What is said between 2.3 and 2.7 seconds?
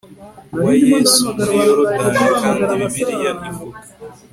kandi